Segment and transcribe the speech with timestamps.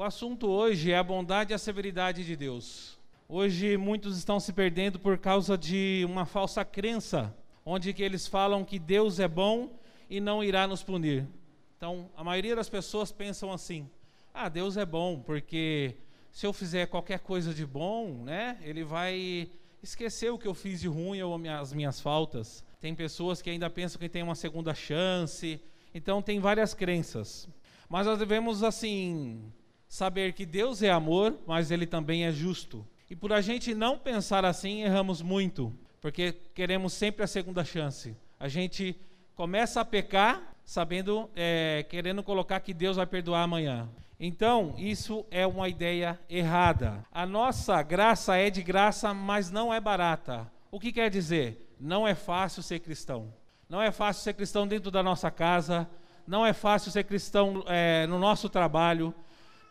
[0.00, 2.98] O assunto hoje é a bondade e a severidade de Deus.
[3.28, 8.64] Hoje muitos estão se perdendo por causa de uma falsa crença, onde que eles falam
[8.64, 9.78] que Deus é bom
[10.08, 11.26] e não irá nos punir.
[11.76, 13.86] Então, a maioria das pessoas pensam assim:
[14.32, 15.94] "Ah, Deus é bom porque
[16.32, 19.50] se eu fizer qualquer coisa de bom, né, ele vai
[19.82, 22.64] esquecer o que eu fiz de ruim ou as minhas faltas".
[22.80, 25.60] Tem pessoas que ainda pensam que tem uma segunda chance.
[25.94, 27.46] Então, tem várias crenças.
[27.86, 29.52] Mas nós devemos assim
[29.90, 32.86] saber que Deus é amor, mas ele também é justo.
[33.10, 38.16] E por a gente não pensar assim, erramos muito, porque queremos sempre a segunda chance.
[38.38, 38.96] A gente
[39.34, 43.88] começa a pecar sabendo, é, querendo colocar que Deus vai perdoar amanhã.
[44.20, 47.04] Então, isso é uma ideia errada.
[47.10, 50.48] A nossa graça é de graça, mas não é barata.
[50.70, 51.74] O que quer dizer?
[51.80, 53.34] Não é fácil ser cristão.
[53.68, 55.88] Não é fácil ser cristão dentro da nossa casa.
[56.28, 59.12] Não é fácil ser cristão é, no nosso trabalho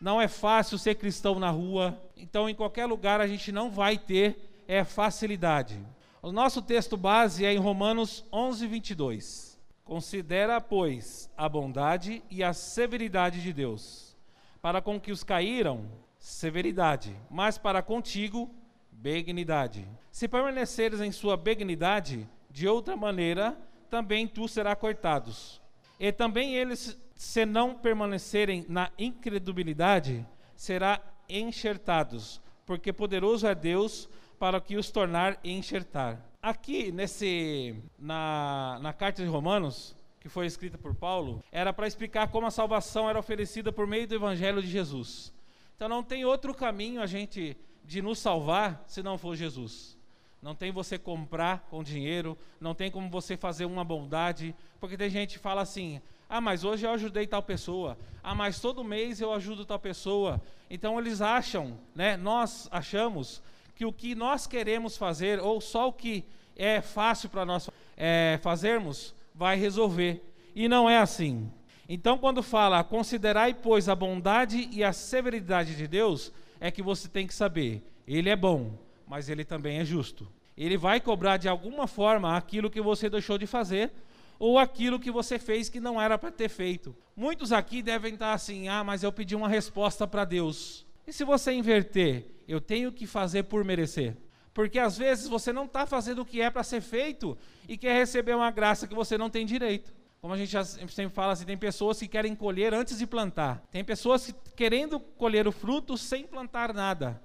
[0.00, 3.98] não é fácil ser cristão na rua, então em qualquer lugar a gente não vai
[3.98, 5.78] ter é, facilidade.
[6.22, 9.60] O nosso texto base é em Romanos 11, 22.
[9.84, 14.16] Considera, pois, a bondade e a severidade de Deus.
[14.62, 15.86] Para com que os caíram,
[16.18, 18.50] severidade, mas para contigo,
[18.90, 19.86] benignidade.
[20.12, 23.56] Se permaneceres em sua benignidade, de outra maneira,
[23.88, 25.59] também tu serás cortados.
[26.00, 30.98] E também eles se não permanecerem na incredulidade, será
[31.28, 36.18] enxertados, porque poderoso é Deus para que os tornar enxertar.
[36.40, 42.28] Aqui nesse na, na carta de Romanos, que foi escrita por Paulo, era para explicar
[42.28, 45.30] como a salvação era oferecida por meio do evangelho de Jesus.
[45.76, 49.99] Então não tem outro caminho a gente de nos salvar se não for Jesus.
[50.42, 55.10] Não tem você comprar com dinheiro, não tem como você fazer uma bondade, porque tem
[55.10, 57.98] gente que fala assim: ah, mas hoje eu ajudei tal pessoa.
[58.22, 60.40] Ah, mas todo mês eu ajudo tal pessoa.
[60.70, 62.16] Então eles acham, né?
[62.16, 63.42] Nós achamos
[63.74, 66.24] que o que nós queremos fazer, ou só o que
[66.56, 70.22] é fácil para nós é, fazermos, vai resolver.
[70.54, 71.50] E não é assim.
[71.88, 77.08] Então, quando fala, considerai, pois, a bondade e a severidade de Deus, é que você
[77.08, 78.78] tem que saber, Ele é bom,
[79.10, 80.30] mas Ele também é justo.
[80.56, 83.90] Ele vai cobrar de alguma forma aquilo que você deixou de fazer,
[84.38, 86.94] ou aquilo que você fez que não era para ter feito.
[87.16, 90.86] Muitos aqui devem estar assim: ah, mas eu pedi uma resposta para Deus.
[91.08, 94.16] E se você inverter, eu tenho que fazer por merecer?
[94.54, 97.36] Porque às vezes você não está fazendo o que é para ser feito
[97.68, 99.92] e quer receber uma graça que você não tem direito.
[100.20, 103.60] Como a gente sempre fala assim, tem pessoas que querem colher antes de plantar.
[103.72, 107.20] Tem pessoas que querendo colher o fruto sem plantar nada.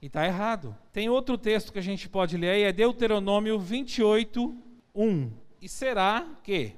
[0.00, 0.76] E está errado.
[0.92, 4.56] Tem outro texto que a gente pode ler, é Deuteronômio 28,
[4.94, 5.30] 1.
[5.60, 6.72] E será que,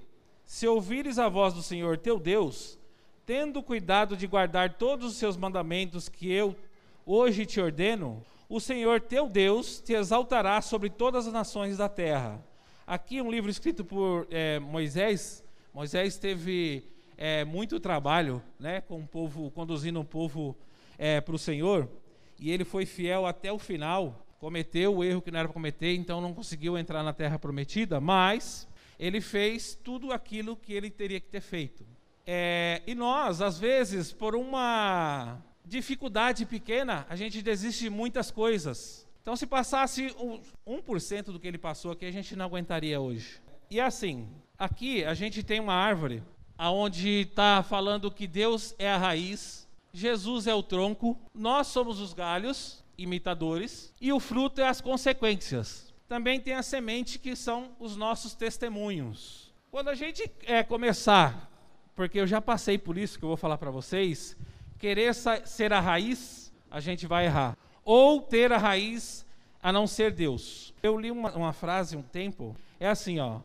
[0.44, 2.78] se ouvires a voz do Senhor teu Deus,
[3.26, 6.56] tendo cuidado de guardar todos os seus mandamentos que eu
[7.04, 12.42] hoje te ordeno, o Senhor teu Deus te exaltará sobre todas as nações da terra.
[12.86, 15.44] Aqui um livro escrito por é, Moisés.
[15.72, 16.84] Moisés teve
[17.16, 20.56] é, muito trabalho, né, com o povo, conduzindo o povo
[20.98, 21.88] é, para o Senhor,
[22.40, 24.26] e ele foi fiel até o final.
[24.38, 28.00] Cometeu o erro que não era para cometer, então não conseguiu entrar na terra prometida,
[28.00, 28.66] mas
[28.98, 31.84] ele fez tudo aquilo que ele teria que ter feito.
[32.26, 39.06] É, e nós, às vezes, por uma dificuldade pequena, a gente desiste de muitas coisas.
[39.20, 40.14] Então, se passasse
[40.66, 43.40] 1% do que ele passou aqui, a gente não aguentaria hoje.
[43.70, 44.28] E assim,
[44.58, 46.22] aqui a gente tem uma árvore
[46.56, 52.12] aonde está falando que Deus é a raiz, Jesus é o tronco, nós somos os
[52.12, 57.96] galhos, imitadores, e o fruto é as consequências também tem a semente que são os
[57.96, 59.54] nossos testemunhos.
[59.70, 61.48] Quando a gente é, começar,
[61.94, 64.36] porque eu já passei por isso que eu vou falar para vocês,
[64.76, 67.56] querer ser a raiz, a gente vai errar.
[67.84, 69.24] Ou ter a raiz
[69.62, 70.74] a não ser Deus.
[70.82, 73.38] Eu li uma, uma frase um tempo, é assim, ó.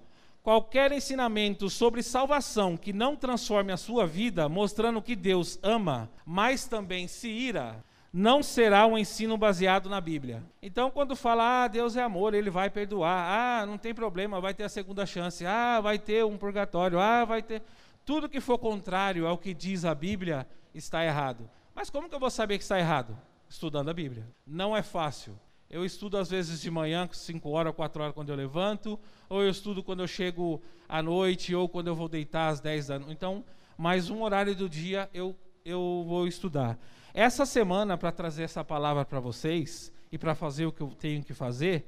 [0.46, 6.68] Qualquer ensinamento sobre salvação que não transforme a sua vida, mostrando que Deus ama, mas
[6.68, 7.84] também se ira,
[8.14, 10.44] não será um ensino baseado na Bíblia.
[10.62, 14.54] Então, quando fala, ah, Deus é amor, ele vai perdoar, ah, não tem problema, vai
[14.54, 17.64] ter a segunda chance, ah, vai ter um purgatório, ah, vai ter.
[18.06, 21.50] Tudo que for contrário ao que diz a Bíblia está errado.
[21.74, 23.18] Mas como que eu vou saber que está errado?
[23.50, 24.28] Estudando a Bíblia.
[24.46, 25.36] Não é fácil.
[25.70, 29.50] Eu estudo às vezes de manhã, 5 horas, 4 horas quando eu levanto, ou eu
[29.50, 33.14] estudo quando eu chego à noite, ou quando eu vou deitar às 10 da noite.
[33.14, 33.44] Então,
[33.78, 36.80] mais um horário do dia eu, eu vou estudar.
[37.14, 41.24] Essa semana, para trazer essa palavra para vocês e para fazer o que eu tenho
[41.24, 41.86] que fazer,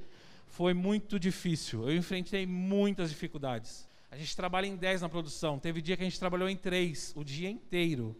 [0.47, 1.87] foi muito difícil.
[1.87, 3.87] Eu enfrentei muitas dificuldades.
[4.09, 5.59] A gente trabalha em 10 na produção.
[5.59, 8.15] Teve dia que a gente trabalhou em 3, o dia inteiro.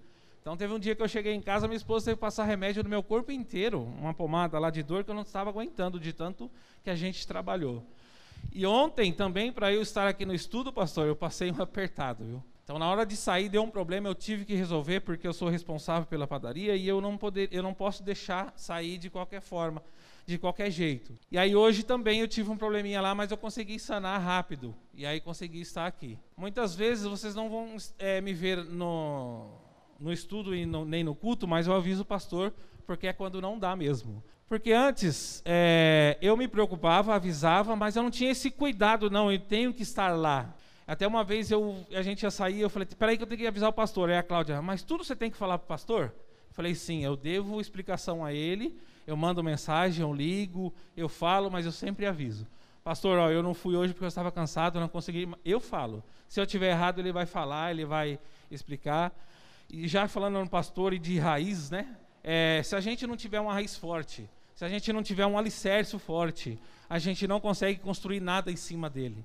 [0.48, 2.82] Então teve um dia que eu cheguei em casa, minha esposa teve que passar remédio
[2.82, 6.14] no meu corpo inteiro, uma pomada lá de dor que eu não estava aguentando de
[6.14, 6.50] tanto
[6.86, 7.84] que a gente trabalhou.
[8.54, 12.44] E ontem também, para eu estar aqui no estudo, pastor, eu passei um apertado, viu?
[12.64, 15.50] Então, na hora de sair, deu um problema, eu tive que resolver, porque eu sou
[15.50, 19.84] responsável pela padaria e eu não, poder, eu não posso deixar sair de qualquer forma,
[20.26, 21.14] de qualquer jeito.
[21.30, 24.74] E aí, hoje também eu tive um probleminha lá, mas eu consegui sanar rápido.
[24.94, 26.18] E aí, consegui estar aqui.
[26.38, 29.67] Muitas vezes vocês não vão é, me ver no,
[30.00, 32.54] no estudo e no, nem no culto, mas eu aviso o pastor,
[32.86, 34.24] porque é quando não dá mesmo.
[34.48, 39.40] Porque antes é, eu me preocupava, avisava, mas eu não tinha esse cuidado, não, eu
[39.40, 40.56] tenho que estar lá.
[40.88, 43.48] Até uma vez eu, a gente ia sair, eu falei, peraí que eu tenho que
[43.48, 44.10] avisar o pastor.
[44.10, 46.14] Aí a Cláudia, mas tudo você tem que falar para o pastor?
[46.50, 51.52] Eu falei, sim, eu devo explicação a ele, eu mando mensagem, eu ligo, eu falo,
[51.52, 52.48] mas eu sempre aviso.
[52.86, 55.28] Pastor, ó, eu não fui hoje porque eu estava cansado, não consegui.
[55.44, 56.02] Eu falo.
[56.26, 58.18] Se eu tiver errado, ele vai falar, ele vai
[58.50, 59.12] explicar.
[59.70, 61.96] E já falando no pastor e de raiz, né?
[62.24, 65.38] É, se a gente não tiver uma raiz forte, se a gente não tiver um
[65.38, 66.60] alicerce forte,
[66.90, 69.24] a gente não consegue construir nada em cima dele.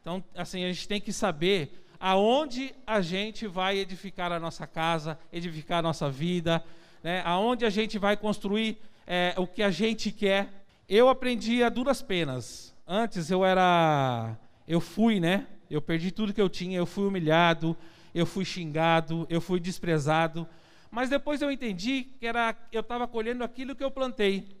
[0.00, 5.18] Então, assim, a gente tem que saber aonde a gente vai edificar a nossa casa,
[5.32, 6.62] edificar a nossa vida,
[7.02, 7.22] né?
[7.24, 10.48] aonde a gente vai construir é, o que a gente quer.
[10.88, 12.74] Eu aprendi a duras penas.
[12.86, 14.36] Antes eu era.
[14.66, 15.46] Eu fui, né?
[15.70, 17.76] Eu perdi tudo que eu tinha, eu fui humilhado,
[18.16, 20.48] eu fui xingado, eu fui desprezado.
[20.90, 24.56] Mas depois eu entendi que era, eu estava colhendo aquilo que eu plantei.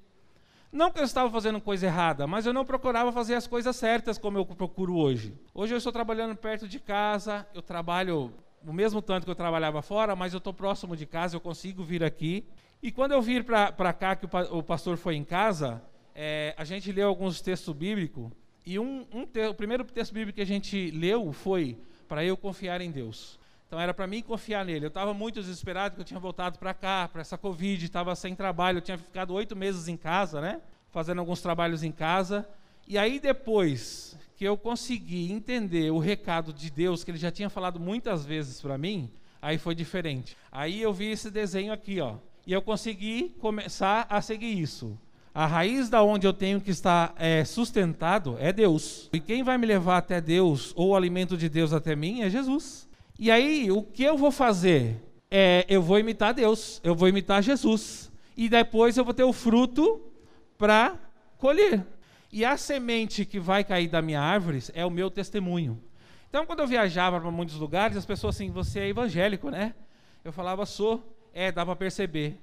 [0.70, 4.18] Não que eu estava fazendo coisa errada, mas eu não procurava fazer as coisas certas
[4.18, 5.32] como eu procuro hoje.
[5.54, 8.30] Hoje eu estou trabalhando perto de casa, eu trabalho
[8.62, 11.82] o mesmo tanto que eu trabalhava fora, mas eu estou próximo de casa, eu consigo
[11.82, 12.44] vir aqui.
[12.82, 15.82] E quando eu vir para cá, que o, pastor foi em casa,
[16.14, 18.30] é, a gente leu alguns textos bíblicos,
[18.66, 22.36] e um, um te, o primeiro texto bíblico que a gente leu foi para eu
[22.36, 23.38] confiar em Deus.
[23.66, 24.84] Então era para mim confiar nele.
[24.84, 28.34] Eu estava muito desesperado porque eu tinha voltado para cá, para essa Covid, estava sem
[28.34, 30.60] trabalho, eu tinha ficado oito meses em casa, né?
[30.90, 32.46] Fazendo alguns trabalhos em casa.
[32.86, 37.50] E aí depois que eu consegui entender o recado de Deus, que ele já tinha
[37.50, 39.10] falado muitas vezes para mim,
[39.40, 40.36] aí foi diferente.
[40.52, 42.16] Aí eu vi esse desenho aqui, ó.
[42.46, 44.96] E eu consegui começar a seguir isso.
[45.34, 49.10] A raiz da onde eu tenho que estar é, sustentado é Deus.
[49.12, 52.30] E quem vai me levar até Deus, ou o alimento de Deus até mim, é
[52.30, 52.85] Jesus.
[53.18, 55.02] E aí, o que eu vou fazer?
[55.30, 58.12] É, eu vou imitar Deus, eu vou imitar Jesus.
[58.36, 60.00] E depois eu vou ter o fruto
[60.58, 60.98] para
[61.38, 61.86] colher.
[62.30, 65.82] E a semente que vai cair da minha árvore é o meu testemunho.
[66.28, 69.74] Então, quando eu viajava para muitos lugares, as pessoas assim, você é evangélico, né?
[70.22, 71.16] Eu falava, sou.
[71.32, 72.38] É, dá para perceber.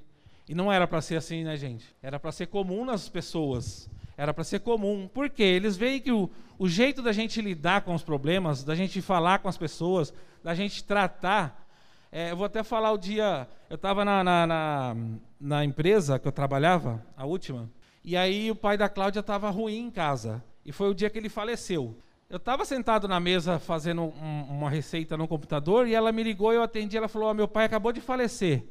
[0.47, 1.85] E não era para ser assim, né, gente?
[2.01, 3.89] Era para ser comum nas pessoas.
[4.17, 5.09] Era para ser comum.
[5.11, 5.43] Por quê?
[5.43, 9.39] Eles veem que o, o jeito da gente lidar com os problemas, da gente falar
[9.39, 10.13] com as pessoas,
[10.43, 11.67] da gente tratar.
[12.11, 13.47] É, eu vou até falar o dia.
[13.69, 14.95] Eu estava na, na, na,
[15.39, 17.69] na, empresa que eu trabalhava, a última,
[18.03, 20.43] e aí o pai da Cláudia estava ruim em casa.
[20.65, 21.97] E foi o dia que ele faleceu.
[22.29, 26.53] Eu estava sentado na mesa fazendo um, uma receita no computador e ela me ligou,
[26.53, 28.63] eu atendi, ela falou: oh, meu pai acabou de falecer.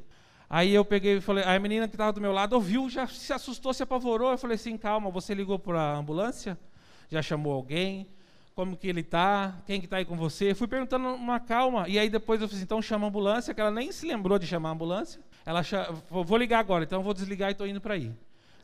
[0.55, 3.33] Aí eu peguei e falei, a menina que estava do meu lado ouviu, já se
[3.33, 4.29] assustou, se apavorou.
[4.29, 6.55] Eu falei assim, calma, você ligou para a ambulância?
[7.09, 8.07] Já chamou alguém?
[8.53, 9.57] Como que ele está?
[9.65, 10.53] Quem que está aí com você?
[10.53, 11.89] Fui perguntando uma calma.
[11.89, 14.45] E aí depois eu assim, então chama a ambulância, que ela nem se lembrou de
[14.45, 15.19] chamar a ambulância.
[15.43, 18.13] Ela chama, vou ligar agora, então vou desligar e estou indo para aí.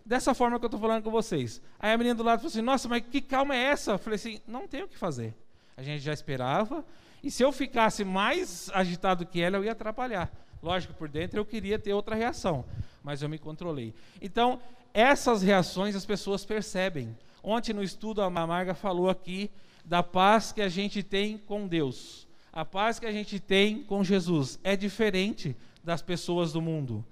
[0.06, 1.60] Dessa forma que eu estou falando com vocês.
[1.80, 3.94] Aí a menina do lado falou assim, nossa, mas que calma é essa?
[3.94, 5.34] Eu falei assim, não tem o que fazer.
[5.76, 6.86] A gente já esperava.
[7.24, 10.32] E se eu ficasse mais agitado que ela, eu ia atrapalhar.
[10.62, 12.66] Lógico, por dentro eu queria ter outra reação,
[13.04, 13.94] mas eu me controlei.
[14.22, 14.60] Então,
[14.94, 17.16] essas reações as pessoas percebem.
[17.42, 19.50] Ontem no estudo a Marga falou aqui
[19.86, 22.28] da paz que a gente tem com Deus.
[22.52, 27.06] A paz que a gente tem com Jesus é diferente das pessoas do mundo.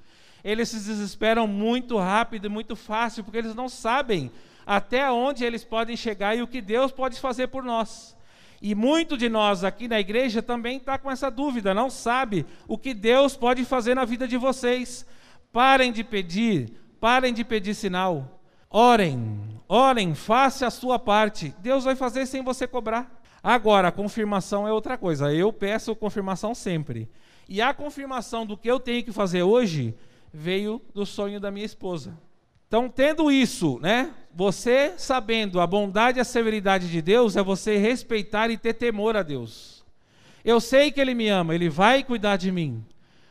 [0.43, 4.31] Eles se desesperam muito rápido e muito fácil porque eles não sabem
[4.65, 8.16] até onde eles podem chegar e o que Deus pode fazer por nós.
[8.61, 12.77] E muito de nós aqui na igreja também está com essa dúvida, não sabe o
[12.77, 15.05] que Deus pode fazer na vida de vocês.
[15.51, 18.41] Parem de pedir, parem de pedir sinal.
[18.69, 21.53] Orem, orem, faça a sua parte.
[21.59, 23.21] Deus vai fazer sem você cobrar.
[23.41, 25.31] Agora, a confirmação é outra coisa.
[25.31, 27.09] Eu peço confirmação sempre.
[27.47, 29.95] E a confirmação do que eu tenho que fazer hoje
[30.33, 32.17] veio do sonho da minha esposa.
[32.67, 34.13] Então, tendo isso, né?
[34.33, 39.15] Você sabendo a bondade e a severidade de Deus é você respeitar e ter temor
[39.15, 39.85] a Deus.
[40.43, 42.85] Eu sei que Ele me ama, Ele vai cuidar de mim,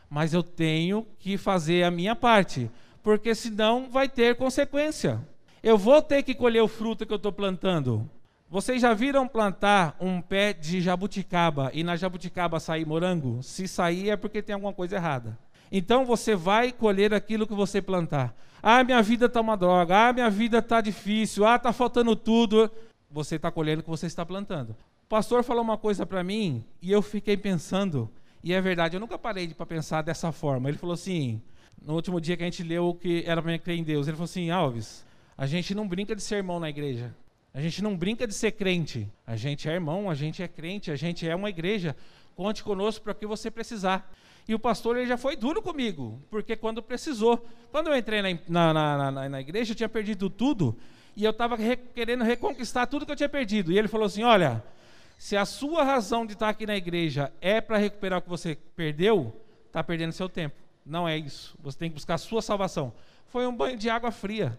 [0.08, 2.70] mas eu tenho que fazer a minha parte,
[3.02, 5.20] porque senão vai ter consequência.
[5.62, 8.08] Eu vou ter que colher o fruto que eu estou plantando.
[8.48, 13.42] Vocês já viram plantar um pé de jabuticaba e na jabuticaba sair morango?
[13.42, 15.38] Se sair é porque tem alguma coisa errada.
[15.70, 18.34] Então você vai colher aquilo que você plantar.
[18.62, 20.08] Ah, minha vida está uma droga.
[20.08, 21.46] Ah, minha vida está difícil.
[21.46, 22.70] Ah, está faltando tudo.
[23.10, 24.70] Você está colhendo o que você está plantando.
[24.70, 28.10] O pastor falou uma coisa para mim e eu fiquei pensando.
[28.42, 30.68] E é verdade, eu nunca parei para pensar dessa forma.
[30.68, 31.40] Ele falou assim,
[31.80, 34.16] no último dia que a gente leu o que era para crer em Deus, ele
[34.16, 35.04] falou assim, Alves,
[35.36, 37.14] a gente não brinca de ser irmão na igreja.
[37.56, 39.10] A gente não brinca de ser crente.
[39.26, 41.96] A gente é irmão, a gente é crente, a gente é uma igreja.
[42.34, 44.12] Conte conosco para o que você precisar.
[44.46, 47.42] E o pastor ele já foi duro comigo, porque quando precisou.
[47.72, 50.76] Quando eu entrei na, na, na, na igreja, eu tinha perdido tudo.
[51.16, 53.72] E eu estava re, querendo reconquistar tudo que eu tinha perdido.
[53.72, 54.62] E ele falou assim: Olha,
[55.16, 58.58] se a sua razão de estar aqui na igreja é para recuperar o que você
[58.76, 59.34] perdeu,
[59.66, 60.56] está perdendo seu tempo.
[60.84, 61.56] Não é isso.
[61.62, 62.92] Você tem que buscar a sua salvação.
[63.28, 64.58] Foi um banho de água fria.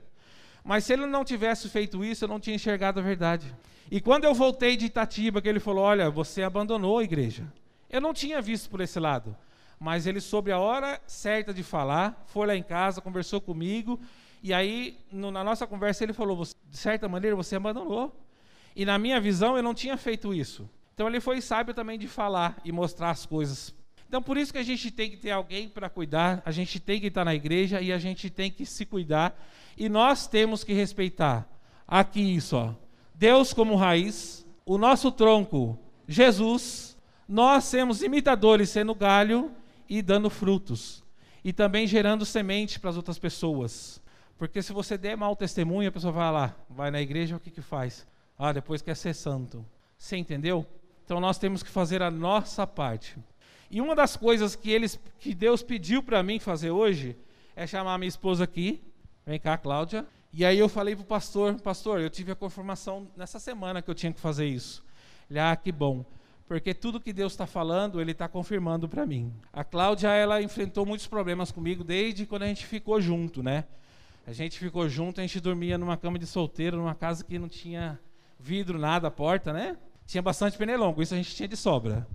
[0.68, 3.56] Mas se ele não tivesse feito isso, eu não tinha enxergado a verdade.
[3.90, 7.52] E quando eu voltei de Itatiba, que ele falou: Olha, você abandonou a igreja.
[7.90, 9.36] Eu não tinha visto por esse lado
[9.80, 14.00] mas ele soube a hora certa de falar, foi lá em casa, conversou comigo,
[14.42, 18.16] e aí, no, na nossa conversa, ele falou: de certa maneira, você abandonou.
[18.76, 20.70] E na minha visão, eu não tinha feito isso.
[20.94, 23.74] Então, ele foi sábio também de falar e mostrar as coisas.
[24.08, 27.00] Então, por isso que a gente tem que ter alguém para cuidar, a gente tem
[27.00, 29.38] que estar na igreja e a gente tem que se cuidar.
[29.78, 31.48] E nós temos que respeitar.
[31.86, 32.74] Aqui, isso, ó.
[33.14, 36.98] Deus como raiz, o nosso tronco, Jesus,
[37.28, 39.52] nós sermos imitadores sendo galho
[39.90, 41.04] e dando frutos.
[41.44, 44.02] E também gerando semente para as outras pessoas.
[44.38, 47.50] Porque se você der mau testemunho, a pessoa vai lá, vai na igreja, o que,
[47.50, 48.06] que faz?
[48.38, 49.66] Ah, depois quer ser santo.
[49.98, 50.66] Você entendeu?
[51.04, 53.18] Então nós temos que fazer a nossa parte.
[53.70, 57.18] E uma das coisas que, eles, que Deus pediu para mim fazer hoje
[57.56, 58.82] é chamar minha esposa aqui.
[59.26, 60.06] Vem cá, Cláudia.
[60.32, 63.90] E aí eu falei para o pastor, pastor, eu tive a confirmação nessa semana que
[63.90, 64.84] eu tinha que fazer isso.
[65.30, 66.06] Ele, ah, que bom
[66.48, 69.34] porque tudo que Deus está falando, Ele está confirmando para mim.
[69.52, 73.66] A Cláudia, ela enfrentou muitos problemas comigo desde quando a gente ficou junto, né?
[74.26, 77.50] A gente ficou junto, a gente dormia numa cama de solteiro, numa casa que não
[77.50, 78.00] tinha
[78.40, 79.78] vidro, nada, porta, né?
[80.06, 82.08] Tinha bastante pernilongo, isso a gente tinha de sobra.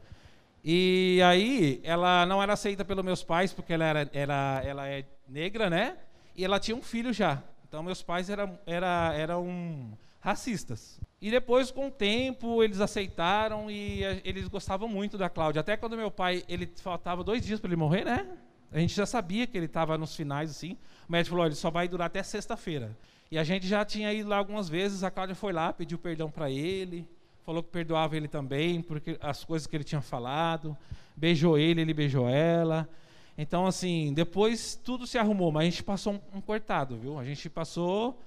[0.64, 5.04] E aí, ela não era aceita pelos meus pais, porque ela, era, era, ela é
[5.28, 5.96] negra, né?
[6.36, 7.42] E ela tinha um filho já.
[7.66, 11.00] Então, meus pais eram, era, eram racistas.
[11.20, 15.60] E depois, com o tempo, eles aceitaram e eles gostavam muito da Cláudia.
[15.60, 18.26] Até quando meu pai, ele faltava dois dias para ele morrer, né?
[18.70, 20.78] A gente já sabia que ele estava nos finais, assim.
[21.08, 22.96] O médico falou, ele só vai durar até sexta-feira.
[23.30, 26.30] E a gente já tinha ido lá algumas vezes, a Cláudia foi lá, pediu perdão
[26.30, 27.08] para ele,
[27.44, 30.76] falou que perdoava ele também, porque as coisas que ele tinha falado,
[31.16, 32.88] beijou ele, ele beijou ela.
[33.36, 37.18] Então, assim, depois tudo se arrumou, mas a gente passou um, um cortado, viu?
[37.18, 38.18] A gente passou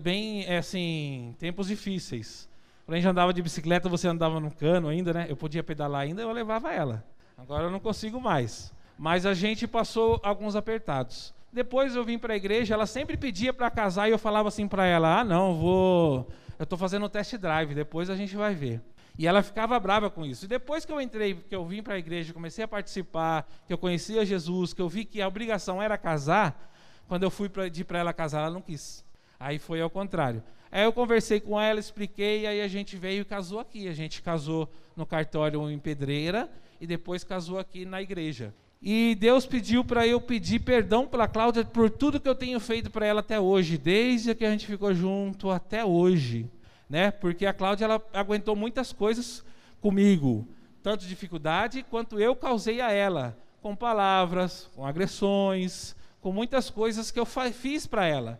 [0.00, 2.48] bem, é, assim, tempos difíceis.
[2.84, 5.26] Quando a gente andava de bicicleta, você andava no cano ainda, né?
[5.28, 7.04] Eu podia pedalar ainda, eu levava ela.
[7.36, 8.72] Agora eu não consigo mais.
[8.98, 11.34] Mas a gente passou alguns apertados.
[11.52, 14.68] Depois eu vim para a igreja, ela sempre pedia para casar e eu falava assim
[14.68, 18.54] para ela: "Ah, não, vou, eu estou fazendo um test drive, depois a gente vai
[18.54, 18.80] ver".
[19.18, 20.44] E ela ficava brava com isso.
[20.44, 23.72] E depois que eu entrei, que eu vim para a igreja, comecei a participar, que
[23.72, 26.72] eu conhecia Jesus, que eu vi que a obrigação era casar,
[27.08, 29.04] quando eu fui para para ela casar, ela não quis.
[29.38, 30.42] Aí foi ao contrário.
[30.70, 33.88] Aí eu conversei com ela, expliquei, aí a gente veio e casou aqui.
[33.88, 38.52] A gente casou no cartório em Pedreira e depois casou aqui na igreja.
[38.80, 42.90] E Deus pediu para eu pedir perdão pela Cláudia por tudo que eu tenho feito
[42.90, 46.50] para ela até hoje, desde que a gente ficou junto até hoje,
[46.88, 47.10] né?
[47.10, 49.44] Porque a Cláudia ela aguentou muitas coisas
[49.80, 50.46] comigo,
[50.82, 57.18] tanto dificuldade quanto eu causei a ela, com palavras, com agressões, com muitas coisas que
[57.18, 58.38] eu fiz para ela.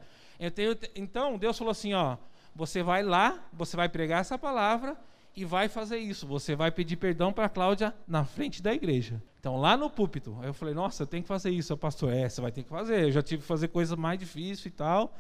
[0.55, 2.19] Tenho, então, Deus falou assim: ó,
[2.55, 4.97] você vai lá, você vai pregar essa palavra
[5.37, 6.27] e vai fazer isso.
[6.27, 9.23] Você vai pedir perdão para Cláudia na frente da igreja.
[9.39, 10.37] Então, lá no púlpito.
[10.41, 12.13] Aí eu falei: nossa, eu tenho que fazer isso, pastor.
[12.13, 13.05] É, você vai ter que fazer.
[13.05, 15.15] Eu já tive que fazer coisas mais difíceis e tal.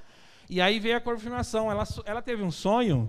[0.49, 1.70] E aí veio a confirmação.
[1.70, 3.08] Ela, ela teve um sonho.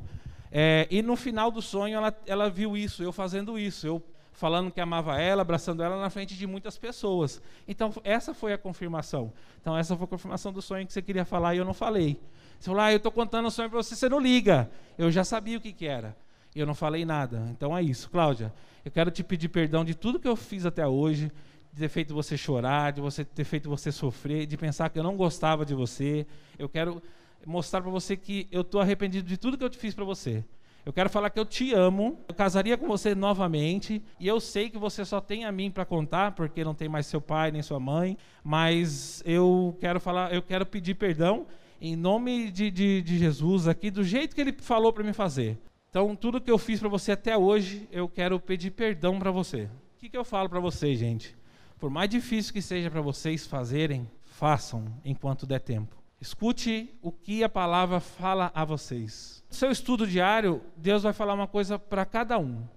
[0.51, 4.71] É, e no final do sonho ela, ela viu isso, eu fazendo isso, eu falando
[4.71, 7.41] que amava ela, abraçando ela na frente de muitas pessoas.
[7.67, 9.33] Então, essa foi a confirmação.
[9.59, 12.21] Então, essa foi a confirmação do sonho que você queria falar e eu não falei.
[12.59, 14.69] Você falou, ah, eu estou contando o sonho para você, você não liga.
[14.97, 16.15] Eu já sabia o que, que era.
[16.55, 17.47] Eu não falei nada.
[17.51, 18.09] Então, é isso.
[18.09, 21.31] Cláudia, eu quero te pedir perdão de tudo que eu fiz até hoje,
[21.73, 25.03] de ter feito você chorar, de você ter feito você sofrer, de pensar que eu
[25.03, 26.25] não gostava de você.
[26.57, 27.01] Eu quero
[27.45, 30.43] mostrar para você que eu estou arrependido de tudo que eu te fiz para você.
[30.87, 34.69] Eu quero falar que eu te amo, eu casaria com você novamente, e eu sei
[34.69, 37.61] que você só tem a mim para contar, porque não tem mais seu pai nem
[37.61, 41.45] sua mãe, mas eu quero falar, eu quero pedir perdão
[41.81, 45.59] em nome de, de, de Jesus aqui, do jeito que ele falou para me fazer.
[45.97, 49.63] Então, tudo que eu fiz para você até hoje, eu quero pedir perdão para você.
[49.63, 51.35] O que, que eu falo para você, gente?
[51.79, 55.97] Por mais difícil que seja para vocês fazerem, façam enquanto der tempo.
[56.21, 59.43] Escute o que a palavra fala a vocês.
[59.49, 62.67] No seu estudo diário, Deus vai falar uma coisa para cada um.